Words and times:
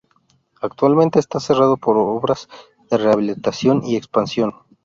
Actualmente 0.61 1.19
está 1.19 1.39
cerrado 1.39 1.77
por 1.77 1.95
obras 1.95 2.49
de 2.89 2.97
rehabilitación 2.97 3.83
y 3.85 3.97
expansión. 3.97 4.55